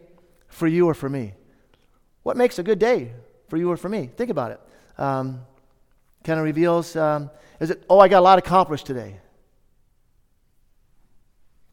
[0.49, 1.35] for you or for me?
[2.23, 3.13] What makes a good day
[3.49, 4.11] for you or for me?
[4.17, 4.61] Think about it.
[4.99, 5.43] Um,
[6.25, 9.21] kind of reveals um, is it, oh, I got a lot accomplished today?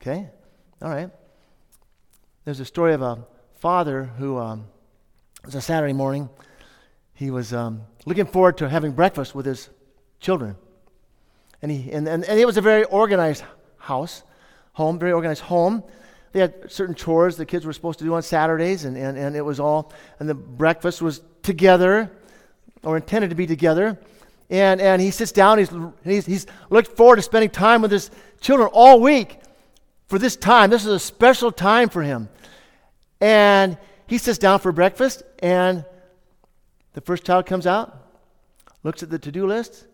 [0.08, 0.30] Okay,
[0.84, 1.10] all right.
[2.44, 4.68] There's a story of a father who, um,
[5.40, 6.30] it was a Saturday morning,
[7.16, 9.72] he was um, looking forward to having breakfast with his
[10.20, 10.58] children.
[11.64, 13.44] And, he, and, and, and it was a very organized
[13.80, 14.22] house,
[14.74, 15.84] home, very organized home
[16.34, 19.36] they had certain chores the kids were supposed to do on Saturdays, and, and, and
[19.36, 22.12] it was all, and the breakfast was together,
[22.84, 23.98] or intended to be together.
[24.52, 25.72] And, and he sits down, he's,
[26.04, 29.40] he's, he's looked forward to spending time with his children all week.
[30.08, 30.70] For this time.
[30.70, 32.30] This is a special time for him.
[33.22, 35.86] And he sits down for breakfast, and
[36.94, 37.96] the first child comes out,
[38.84, 39.86] looks at the to do list,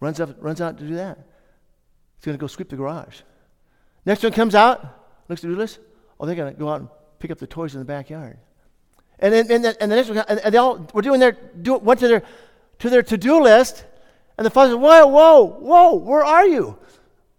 [0.00, 1.18] runs, up, runs out to do that.
[2.16, 3.20] He's going to go sweep the garage.
[4.04, 4.80] Next one comes out,
[5.28, 5.78] looks at the to do list.
[6.18, 8.38] Oh, they're going to go out and pick up the toys in the backyard.
[9.18, 11.76] And then and the, and the next one, and they all were doing their, do,
[11.76, 12.22] went to their,
[12.80, 13.84] to their to do list,
[14.36, 16.76] and the father said, Whoa, whoa, whoa, where are you?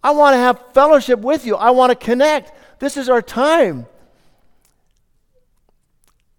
[0.03, 1.55] I want to have fellowship with you.
[1.55, 2.51] I want to connect.
[2.79, 3.85] This is our time.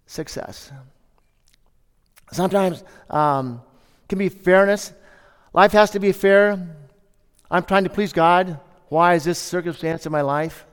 [0.07, 0.71] Success.
[2.31, 3.63] Sometimes um,
[4.09, 4.93] can be fairness.
[5.53, 6.77] Life has to be fair.
[7.51, 8.61] I'm trying to please God.
[8.89, 10.67] Why is this circumstance in my life?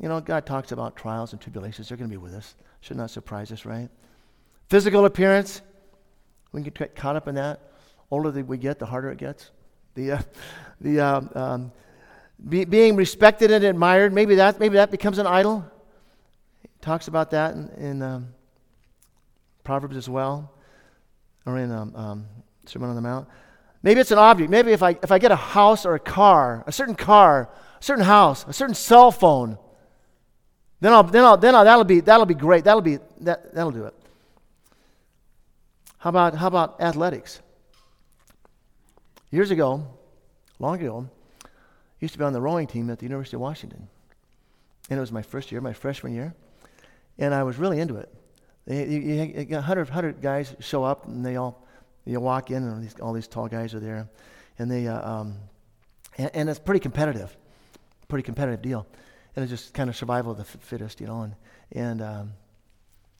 [0.00, 1.88] You know, God talks about trials and tribulations.
[1.88, 2.54] They're going to be with us.
[2.80, 3.88] Should not surprise us, right?
[4.68, 5.62] Physical appearance.
[6.52, 7.60] We can get caught up in that.
[8.10, 9.50] Older we get, the harder it gets.
[9.94, 10.22] The, uh,
[10.80, 11.72] the uh, um,
[12.48, 14.12] be, being respected and admired.
[14.12, 15.64] Maybe that maybe that becomes an idol.
[16.62, 18.28] He talks about that in, in um,
[19.62, 20.52] Proverbs as well,
[21.46, 22.26] or in um, um,
[22.66, 23.28] Sermon on the Mount.
[23.82, 24.50] Maybe it's an object.
[24.50, 27.84] Maybe if I if I get a house or a car, a certain car, a
[27.84, 29.58] certain house, a certain cell phone,
[30.80, 32.64] then I'll then I'll then I'll, that'll be that'll be great.
[32.64, 33.94] That'll be that that'll do it.
[35.98, 37.40] How about how about athletics?
[39.34, 39.84] Years ago,
[40.60, 41.08] long ago,
[41.44, 41.48] I
[41.98, 43.88] used to be on the rowing team at the University of Washington.
[44.88, 46.36] And it was my first year, my freshman year.
[47.18, 48.14] And I was really into it.
[48.64, 51.66] They, you, you got 100, 100 guys show up, and they all
[52.04, 54.08] you walk in, and these, all these tall guys are there.
[54.60, 55.34] And, they, uh, um,
[56.16, 57.36] and, and, it's pretty competitive,
[58.06, 58.86] pretty competitive deal.
[59.34, 61.22] And it's just kind of survival of the fittest, you know.
[61.22, 61.34] And,
[61.72, 62.32] and, um,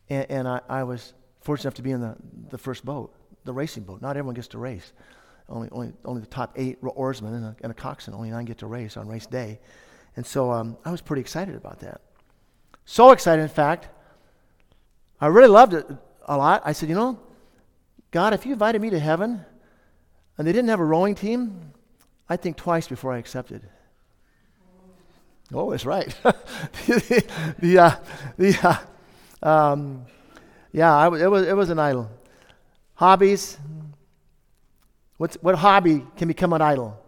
[0.08, 2.14] and, and I, I was fortunate enough to be in the,
[2.50, 3.12] the first boat,
[3.44, 4.00] the racing boat.
[4.00, 4.92] Not everyone gets to race.
[5.48, 8.58] Only, only, only the top eight oarsmen and a, and a coxswain, only nine get
[8.58, 9.60] to race on race day.
[10.16, 12.00] And so um, I was pretty excited about that.
[12.86, 13.88] So excited, in fact,
[15.20, 15.86] I really loved it
[16.26, 16.62] a lot.
[16.64, 17.18] I said, you know,
[18.10, 19.44] God, if you invited me to heaven
[20.38, 21.72] and they didn't have a rowing team,
[22.28, 23.68] I'd think twice before I accepted.
[25.52, 26.08] Oh, it's right.
[26.22, 27.96] the, the, uh,
[28.38, 28.78] the,
[29.42, 30.06] uh, um,
[30.72, 32.10] yeah, I, it, was, it was an idol.
[32.94, 33.58] Hobbies,
[35.24, 37.02] What's, what hobby can become an idol?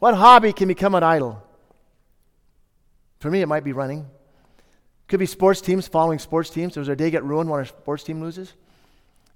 [0.00, 1.40] What hobby can become an idol?
[3.20, 4.08] For me, it might be running.
[5.06, 6.74] Could be sports teams, following sports teams.
[6.74, 8.54] Does our day get ruined when our sports team loses?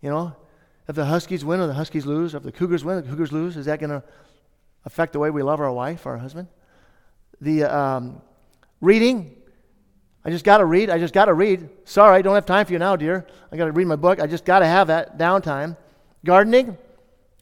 [0.02, 0.34] You know,
[0.88, 3.30] if the Huskies win or the Huskies lose, if the Cougars win or the Cougars
[3.30, 4.02] lose, is that going to
[4.84, 6.48] affect the way we love our wife, or our husband?
[7.40, 8.20] The um,
[8.80, 9.36] reading,
[10.24, 10.90] I just got to read.
[10.90, 11.68] I just got to read.
[11.84, 13.28] Sorry, I don't have time for you now, dear.
[13.52, 14.20] I got to read my book.
[14.20, 15.76] I just got to have that downtime.
[16.24, 16.76] Gardening,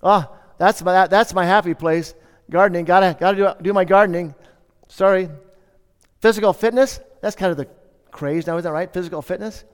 [0.03, 0.29] oh,
[0.59, 2.15] that's my, that's my happy place.
[2.51, 4.35] Gardening, gotta, gotta do, do my gardening.
[4.89, 5.29] Sorry.
[6.21, 7.69] Physical fitness, that's kind of the
[8.11, 8.93] craze now, isn't that right?
[8.93, 9.65] Physical fitness?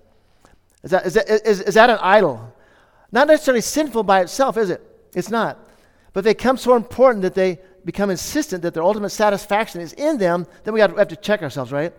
[0.83, 2.55] Is that, is, that, is, is that an idol?
[3.11, 4.81] Not necessarily sinful by itself, is it?
[5.15, 5.59] It's not.
[6.13, 10.19] But they become so important that they become insistent that their ultimate satisfaction is in
[10.19, 11.93] them, then we have to check ourselves, right?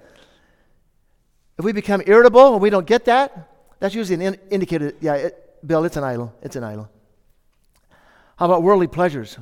[1.58, 5.16] If we become irritable and we don't get that, that's usually an in, indicator, yeah,
[5.16, 6.34] it, Bill, it's an idol.
[6.42, 6.90] It's an idol.
[8.40, 9.38] How about worldly pleasures?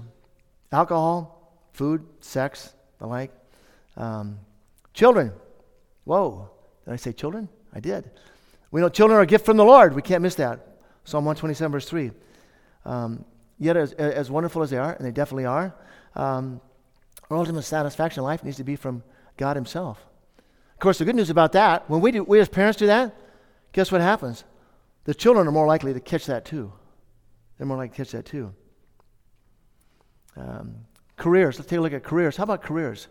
[0.71, 3.31] Alcohol, food, sex, the like.
[3.95, 4.39] Um,
[4.91, 5.33] children.
[6.05, 6.49] Whoa.
[6.83, 7.47] Did I say children?
[7.71, 8.09] I did.
[8.71, 9.93] We know children are a gift from the Lord.
[9.93, 10.79] We can't miss that.
[11.03, 12.09] Psalm 127, verse 3.
[12.85, 13.23] Um,
[13.59, 15.75] yet, as, as, wonderful as they are, and they definitely are,
[16.15, 16.59] um,
[17.29, 19.03] our ultimate satisfaction in life needs to be from
[19.37, 20.03] God Himself.
[20.73, 23.15] Of course, the good news about that, when we, do, we as parents do that,
[23.73, 24.43] guess what happens?
[25.03, 26.73] The children are more likely to catch that too.
[27.57, 28.55] They're more likely to catch that too.
[30.37, 30.75] Um,
[31.15, 31.57] careers.
[31.57, 32.37] Let's take a look at careers.
[32.37, 33.07] How about careers?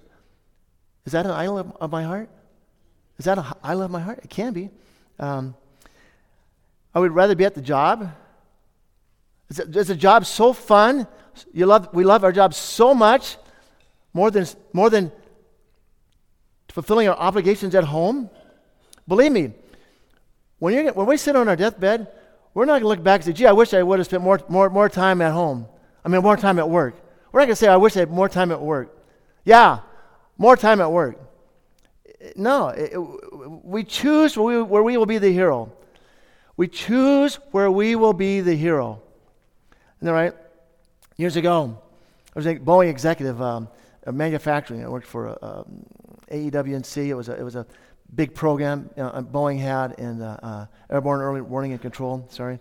[1.04, 2.28] Is that an idol of, of my heart?
[3.18, 4.20] Is that an idol of my heart?
[4.22, 4.70] It can be.
[5.18, 5.54] Um,
[6.94, 8.12] I would rather be at the job.
[9.48, 11.06] Is, it, is the job so fun?
[11.52, 13.36] You love, we love our job so much,
[14.12, 15.12] more than, more than
[16.68, 18.30] fulfilling our obligations at home.
[19.06, 19.52] Believe me,
[20.58, 22.08] when, you're, when we sit on our deathbed,
[22.54, 24.22] we're not going to look back and say, gee, I wish I would have spent
[24.22, 25.66] more, more, more time at home.
[26.04, 26.94] I mean, more time at work.
[27.36, 28.96] We're not going to say, I wish I had more time at work.
[29.44, 29.80] Yeah,
[30.38, 31.20] more time at work.
[32.34, 35.70] No, it, it, we choose where we, where we will be the hero.
[36.56, 39.02] We choose where we will be the hero.
[39.98, 40.32] Isn't that right?
[41.18, 41.78] Years ago,
[42.34, 43.68] I was a Boeing executive um,
[44.10, 44.82] manufacturing.
[44.82, 45.84] I worked for uh, um,
[46.32, 47.10] AEW&C.
[47.10, 47.66] It was a, it was a
[48.14, 52.26] big program Boeing had in uh, uh, airborne early warning and control.
[52.30, 52.60] Sorry,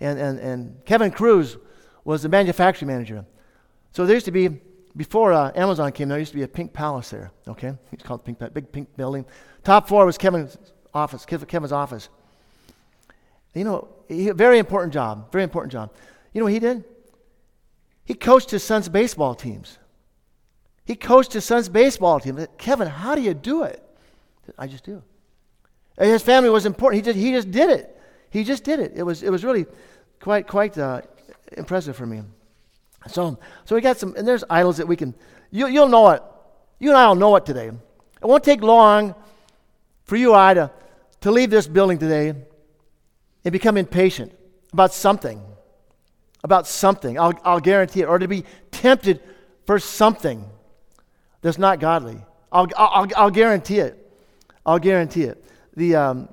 [0.00, 1.58] and and and Kevin Cruz
[2.02, 3.24] was the manufacturing manager.
[3.96, 4.50] So there used to be
[4.94, 7.30] before uh, Amazon came, there used to be a pink palace there.
[7.48, 9.24] Okay, it's called pink, Palace, big pink building.
[9.64, 10.58] Top floor was Kevin's
[10.92, 11.24] office.
[11.24, 12.10] Kevin's office.
[13.54, 15.32] You know, he, very important job.
[15.32, 15.94] Very important job.
[16.34, 16.84] You know what he did?
[18.04, 19.78] He coached his son's baseball teams.
[20.84, 22.46] He coached his son's baseball team.
[22.58, 23.82] Kevin, how do you do it?
[24.58, 25.02] I just do.
[25.96, 27.02] And his family was important.
[27.02, 27.98] He just, he just did it.
[28.28, 28.92] He just did it.
[28.94, 29.64] It was, it was really
[30.20, 31.00] quite, quite uh,
[31.56, 32.20] impressive for me.
[33.06, 35.14] So, so we got some, and there's idols that we can,
[35.50, 36.22] you, you'll know it.
[36.78, 37.68] You and I will know it today.
[37.68, 39.14] It won't take long
[40.04, 40.70] for you and I to,
[41.22, 42.34] to leave this building today
[43.44, 44.32] and become impatient
[44.72, 45.40] about something.
[46.44, 47.18] About something.
[47.18, 48.06] I'll, I'll guarantee it.
[48.06, 49.20] Or to be tempted
[49.66, 50.44] for something
[51.40, 52.18] that's not godly.
[52.52, 54.02] I'll, I'll, I'll guarantee it.
[54.64, 55.44] I'll guarantee it.
[55.76, 56.28] The, um,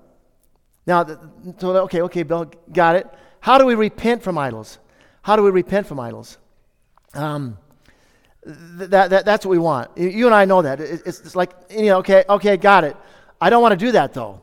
[0.86, 1.06] now,
[1.58, 3.08] so, okay, okay, Bill, got it.
[3.40, 4.80] How do we repent from idols?
[5.22, 6.38] How do we repent from idols?
[7.14, 7.58] Um,
[8.46, 9.98] that, that, that's what we want.
[9.98, 10.80] You and I know that.
[10.80, 12.98] It's, it's like, you know, okay, okay, got it.
[13.40, 14.42] I don't want to do that, though.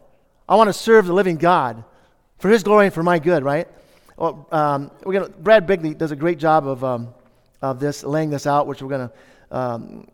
[0.48, 1.84] I want to serve the living God
[2.38, 3.68] for His glory and for my good, right?
[4.16, 7.14] Well, um, we're gonna, Brad Bigney does a great job of, um,
[7.62, 10.08] of this, laying this out, which we're going to um,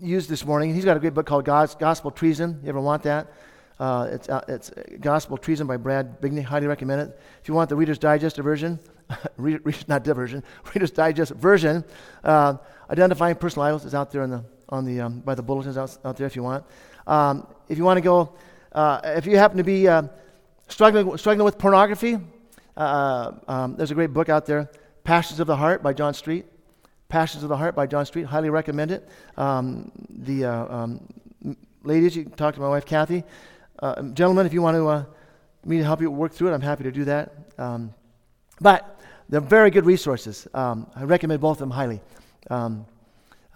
[0.00, 0.74] use this morning.
[0.74, 2.60] He's got a great book called God's Gospel Treason.
[2.62, 3.32] You ever want that?
[3.78, 6.42] Uh, it's, uh, it's Gospel Treason by Brad Bigney.
[6.42, 7.20] Highly recommend it.
[7.40, 8.78] If you want the Reader's Digest version,
[9.88, 10.42] Not diversion,
[10.74, 11.84] Reader's Digest version,
[12.24, 12.56] uh,
[12.90, 15.96] identifying personal idols is out there on the, on the, um, by the bulletins out,
[16.04, 16.64] out there if you want.
[17.06, 18.34] Um, if you want to go,
[18.72, 20.04] uh, if you happen to be uh,
[20.68, 22.18] struggling, struggling with pornography,
[22.76, 24.70] uh, um, there's a great book out there,
[25.04, 26.46] Passions of the Heart by John Street.
[27.08, 28.24] Passions of the Heart by John Street.
[28.24, 29.06] Highly recommend it.
[29.36, 31.06] Um, the uh, um,
[31.82, 33.22] ladies, you can talk to my wife Kathy.
[33.78, 35.04] Uh, gentlemen, if you want to uh,
[35.64, 37.34] me to help you work through it, I'm happy to do that.
[37.58, 37.92] Um,
[38.62, 40.46] but they're very good resources.
[40.52, 42.00] Um, I recommend both of them highly.
[42.50, 42.86] Um,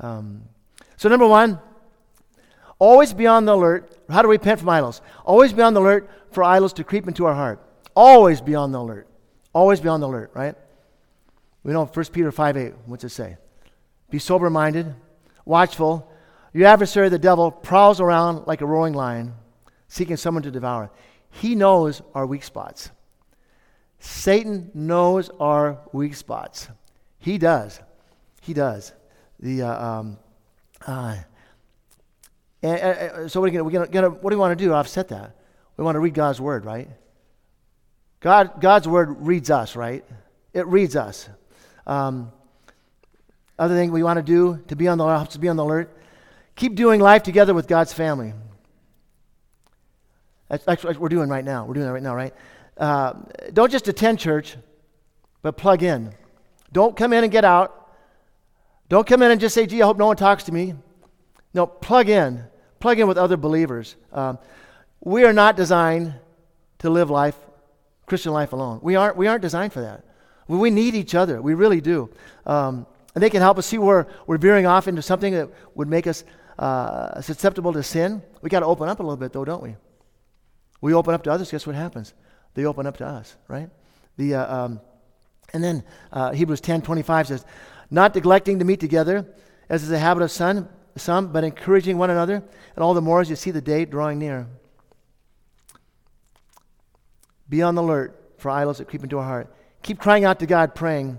[0.00, 0.42] um,
[0.96, 1.58] so number one,
[2.78, 3.92] always be on the alert.
[4.08, 5.00] How to repent from idols?
[5.24, 7.60] Always be on the alert for idols to creep into our heart.
[7.94, 9.08] Always be on the alert.
[9.52, 10.54] Always be on the alert, right?
[11.62, 12.74] We know 1 Peter 5 8.
[12.86, 13.36] What's it say?
[14.10, 14.94] Be sober minded,
[15.44, 16.10] watchful.
[16.52, 19.34] Your adversary, the devil, prowls around like a roaring lion,
[19.88, 20.90] seeking someone to devour.
[21.30, 22.90] He knows our weak spots.
[23.98, 26.68] Satan knows our weak spots.
[27.18, 27.80] He does.
[28.42, 28.92] He does.
[29.40, 30.18] The, uh, um,
[30.86, 31.16] uh,
[32.62, 35.08] and, uh, so what, we gonna, gonna, what do we want to do to offset
[35.08, 35.36] that?
[35.76, 36.88] We want to read God's word, right?
[38.20, 40.04] God, God's word reads us, right?
[40.52, 41.28] It reads us.
[41.86, 42.32] Um,
[43.58, 45.96] other thing we want to do to be on the to be on the alert,
[46.54, 48.32] keep doing life together with God's family.
[50.48, 51.64] That's, that's what we're doing right now.
[51.64, 52.34] We're doing that right now, right?
[52.76, 53.14] Uh,
[53.52, 54.56] don't just attend church,
[55.42, 56.12] but plug in.
[56.72, 57.90] Don't come in and get out.
[58.88, 60.74] Don't come in and just say, gee, I hope no one talks to me.
[61.54, 62.44] No, plug in.
[62.80, 63.96] Plug in with other believers.
[64.12, 64.38] Um,
[65.00, 66.14] we are not designed
[66.80, 67.36] to live life,
[68.06, 68.80] Christian life alone.
[68.82, 70.04] We aren't, we aren't designed for that.
[70.48, 71.42] We need each other.
[71.42, 72.10] We really do.
[72.44, 75.88] Um, and they can help us see where we're veering off into something that would
[75.88, 76.22] make us
[76.58, 78.22] uh, susceptible to sin.
[78.42, 79.76] We got to open up a little bit, though, don't we?
[80.80, 81.50] We open up to others.
[81.50, 82.12] Guess what happens?
[82.56, 83.68] They open up to us, right?
[84.16, 84.80] The uh, um,
[85.52, 87.44] and then uh, Hebrews ten twenty five says,
[87.90, 89.26] "Not neglecting to meet together,
[89.68, 90.66] as is the habit of some,
[90.96, 92.36] some, but encouraging one another,
[92.74, 94.46] and all the more as you see the day drawing near."
[97.50, 99.54] Be on the alert for idols that creep into our heart.
[99.82, 101.18] Keep crying out to God, praying.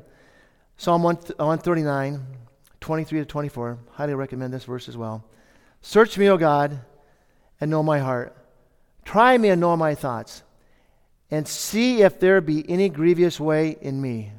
[0.78, 2.26] Psalm 139,
[2.82, 3.78] 23 to 24.
[3.92, 5.24] Highly recommend this verse as well.
[5.82, 6.80] Search me, O God,
[7.62, 8.36] and know my heart.
[9.06, 10.44] Try me and know my thoughts,
[11.30, 14.32] and see if there be any grievous way in me.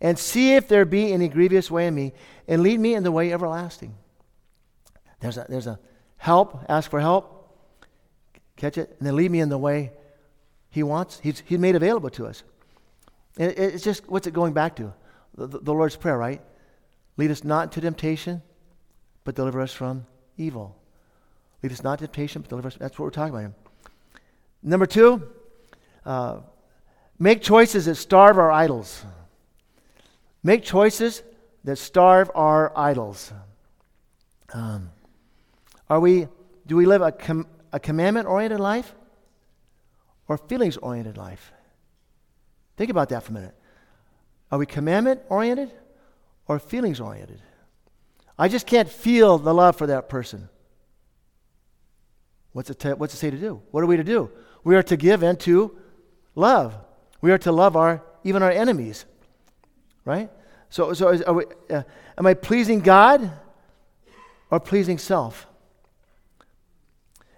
[0.00, 2.12] And see if there be any grievous way in me,
[2.46, 3.94] and lead me in the way everlasting.
[5.20, 5.78] There's a, there's a
[6.18, 7.56] help, ask for help,
[8.56, 9.92] catch it, and then lead me in the way
[10.70, 11.20] He wants.
[11.20, 12.42] He's, he's made available to us.
[13.38, 14.92] It, it's just, what's it going back to?
[15.36, 16.40] the, the Lord's Prayer, right?
[17.16, 18.42] Lead us not into temptation,
[19.24, 20.06] but deliver us from
[20.36, 20.76] evil.
[21.62, 22.76] Lead us not into temptation, but deliver us.
[22.76, 23.54] That's what we're talking about here.
[24.62, 25.28] Number two,
[26.04, 26.38] uh,
[27.18, 29.04] make choices that starve our idols.
[30.42, 31.22] Make choices
[31.64, 33.32] that starve our idols.
[34.52, 34.90] Um,
[35.88, 36.28] are we,
[36.66, 38.94] do we live a, com, a commandment oriented life
[40.28, 41.52] or feelings oriented life?
[42.76, 43.54] Think about that for a minute.
[44.50, 45.72] Are we commandment oriented
[46.46, 47.40] or feelings oriented?
[48.38, 50.48] I just can't feel the love for that person.
[52.52, 53.62] What's it, t- what's it say to do?
[53.70, 54.30] What are we to do?
[54.62, 55.76] We are to give and to
[56.34, 56.74] love.
[57.20, 59.04] We are to love our even our enemies,
[60.04, 60.30] right?
[60.70, 61.82] So, so is, we, uh,
[62.18, 63.30] am I pleasing God
[64.50, 65.46] or pleasing self?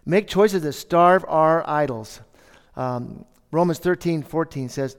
[0.06, 2.20] Make choices that starve our idols.
[2.76, 4.96] Um, Romans 13, 14 says,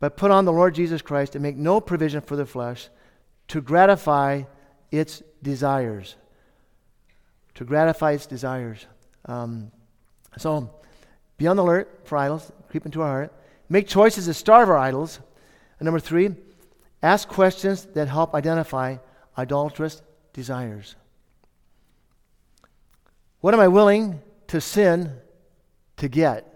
[0.00, 2.88] But put on the Lord Jesus Christ and make no provision for the flesh
[3.48, 4.44] to gratify
[4.90, 6.16] its desires.
[7.56, 8.86] To gratify its desires.
[9.26, 9.70] Um,
[10.38, 10.74] so
[11.40, 13.32] be on the alert for idols, creep into our heart.
[13.70, 15.20] Make choices that starve our idols.
[15.78, 16.34] And number three,
[17.02, 18.98] ask questions that help identify
[19.38, 20.02] idolatrous
[20.34, 20.96] desires.
[23.40, 25.14] What am I willing to sin
[25.96, 26.46] to get?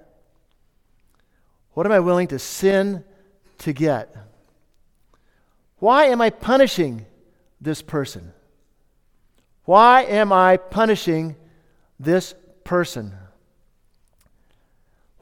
[1.70, 3.04] What am I willing to sin
[3.60, 4.14] to get?
[5.78, 7.06] Why am I punishing
[7.58, 8.34] this person?
[9.64, 11.36] Why am I punishing
[11.98, 13.14] this person?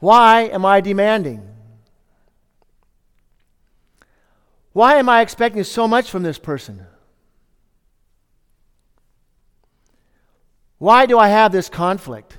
[0.03, 1.47] Why am I demanding?
[4.73, 6.85] Why am I expecting so much from this person?
[10.77, 12.37] Why do I have this conflict?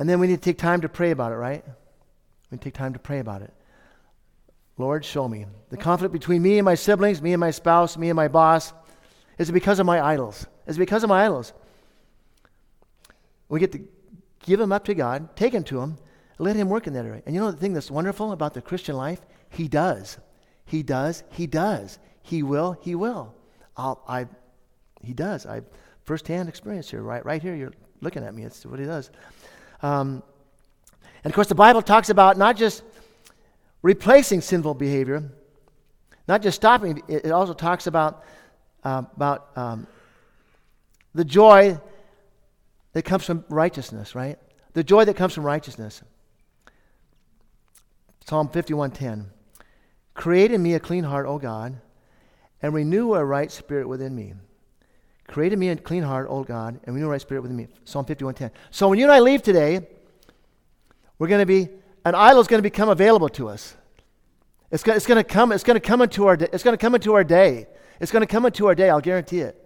[0.00, 1.64] And then we need to take time to pray about it, right?
[1.64, 3.54] We need to take time to pray about it.
[4.78, 5.46] Lord, show me.
[5.70, 8.72] The conflict between me and my siblings, me and my spouse, me and my boss,
[9.38, 10.44] is it because of my idols?
[10.66, 11.52] Is it because of my idols?
[13.48, 13.80] We get to
[14.44, 15.98] give them up to God, take them to Him,
[16.38, 17.22] let Him work in that area.
[17.26, 19.20] And you know the thing that's wonderful about the Christian life?
[19.50, 20.18] He does.
[20.64, 21.22] He does.
[21.30, 21.98] He does.
[22.22, 22.76] He will.
[22.82, 23.34] He will.
[23.76, 24.26] I'll, I,
[25.02, 25.46] he does.
[25.46, 25.62] I
[26.04, 27.54] firsthand experience here, right, right here.
[27.54, 28.44] You're looking at me.
[28.44, 29.10] It's what He does.
[29.82, 30.22] Um,
[31.22, 32.82] and of course, the Bible talks about not just
[33.82, 35.30] replacing sinful behavior,
[36.28, 38.24] not just stopping, it also talks about,
[38.82, 39.86] uh, about um,
[41.14, 41.80] the joy
[42.96, 44.38] that comes from righteousness, right?
[44.72, 46.00] The joy that comes from righteousness.
[48.24, 49.26] Psalm 51:10.
[50.14, 51.78] Create in me a clean heart, O God,
[52.62, 54.32] and renew a right spirit within me.
[55.26, 57.68] Create in me a clean heart, O God, and renew a right spirit within me.
[57.84, 58.50] Psalm 51:10.
[58.70, 59.86] So when you and I leave today,
[61.18, 61.68] we're going to be
[62.06, 63.76] an idol is going to become available to us.
[64.70, 65.52] It's going, it's going to come.
[65.52, 66.38] It's going to come into our.
[66.40, 67.66] It's going to come into our day.
[68.00, 68.88] It's going to come into our day.
[68.88, 69.62] I'll guarantee it.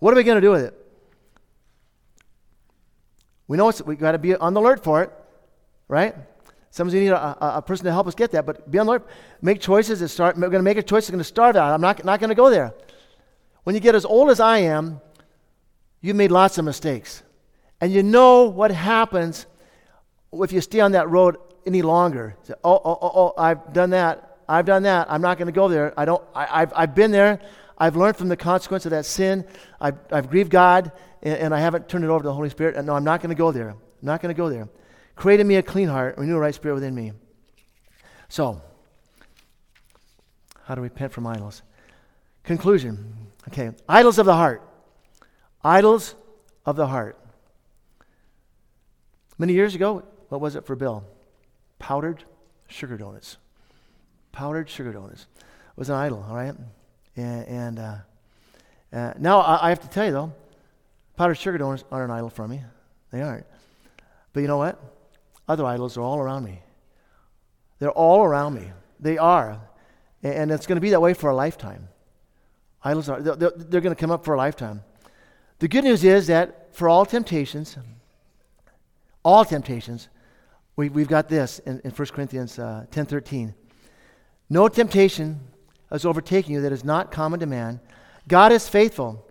[0.00, 0.85] What are we going to do with it?
[3.48, 5.12] We know it's, we got to be on the alert for it,
[5.88, 6.14] right?
[6.70, 8.86] Sometimes we need a, a, a, person to help us get that, but be on
[8.86, 9.06] the alert.
[9.40, 10.36] Make choices that start.
[10.36, 11.72] We're going to make a choice that's going to starve out.
[11.72, 12.74] I'm not, not going to go there.
[13.64, 15.00] When you get as old as I am,
[16.00, 17.22] you've made lots of mistakes.
[17.80, 19.46] And you know what happens
[20.32, 21.36] if you stay on that road
[21.66, 22.36] any longer.
[22.42, 24.38] Say, oh, oh, oh, oh, I've done that.
[24.48, 25.06] I've done that.
[25.10, 25.92] I'm not going to go there.
[25.98, 27.40] I don't, I, I've, I've been there.
[27.78, 29.44] I've learned from the consequence of that sin.
[29.80, 30.92] I've, I've grieved God,
[31.22, 32.82] and, and I haven't turned it over to the Holy Spirit.
[32.84, 33.70] No, I'm not going to go there.
[33.70, 34.68] I'm not going to go there.
[35.14, 37.12] Create in me a clean heart, renew a right spirit within me.
[38.28, 38.60] So,
[40.64, 41.62] how to repent from idols.
[42.44, 43.14] Conclusion.
[43.48, 44.62] Okay, idols of the heart.
[45.62, 46.14] Idols
[46.64, 47.18] of the heart.
[49.38, 51.04] Many years ago, what was it for Bill?
[51.78, 52.24] Powdered
[52.68, 53.36] sugar donuts.
[54.32, 55.26] Powdered sugar donuts.
[55.36, 56.54] It was an idol, all right?
[57.16, 57.96] And, and uh,
[58.92, 60.32] uh, now I, I, have to tell you, though,
[61.16, 62.62] powdered sugar donuts aren't an idol for me.
[63.10, 63.46] They aren't.
[64.32, 64.80] But you know what?
[65.48, 66.60] Other idols are all around me.
[67.78, 68.70] They're all around me.
[69.00, 69.60] They are.
[70.22, 71.88] And, it's going to be that way for a lifetime.
[72.82, 74.82] Idols are, they're, going to come up for a lifetime.
[75.58, 77.76] The good news is that for all temptations,
[79.24, 80.08] all temptations,
[80.76, 83.54] we, we've got this in, in 1 Corinthians uh, 10 13.
[84.48, 85.40] No temptation
[85.90, 87.80] has overtaken you that is not common to man.
[88.28, 89.25] God is faithful.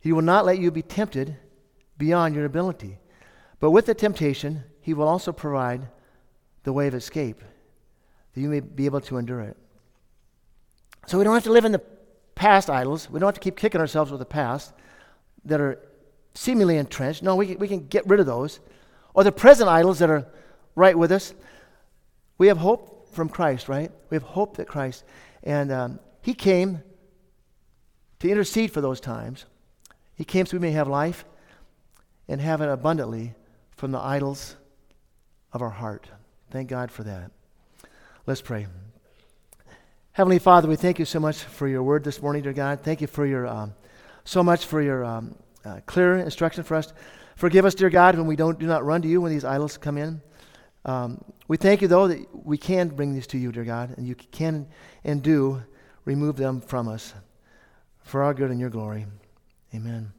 [0.00, 1.36] He will not let you be tempted
[1.96, 2.98] beyond your ability.
[3.60, 5.88] But with the temptation, He will also provide
[6.62, 7.42] the way of escape,
[8.34, 9.56] that you may be able to endure it.
[11.06, 11.82] So we don't have to live in the
[12.34, 13.10] past idols.
[13.10, 14.72] We don't have to keep kicking ourselves with the past
[15.44, 15.80] that are
[16.34, 17.22] seemingly entrenched.
[17.22, 18.60] No, we, we can get rid of those.
[19.14, 20.26] Or the present idols that are
[20.74, 21.34] right with us.
[22.36, 23.90] We have hope from Christ, right?
[24.10, 25.04] We have hope that Christ,
[25.42, 26.82] and um, He came
[28.20, 29.46] to intercede for those times.
[30.18, 31.24] He came so we may have life
[32.26, 33.34] and have it abundantly
[33.76, 34.56] from the idols
[35.52, 36.08] of our heart.
[36.50, 37.30] Thank God for that.
[38.26, 38.66] Let's pray.
[40.10, 42.80] Heavenly Father, we thank you so much for your word this morning, dear God.
[42.80, 43.74] Thank you for your um,
[44.24, 46.92] so much for your um, uh, clear instruction for us.
[47.36, 49.78] Forgive us, dear God, when we don't do not run to you when these idols
[49.78, 50.20] come in.
[50.84, 54.04] Um, we thank you, though, that we can bring these to you, dear God, and
[54.04, 54.66] you can
[55.04, 55.62] and do
[56.04, 57.14] remove them from us
[58.02, 59.06] for our good and your glory.
[59.74, 60.17] Amen.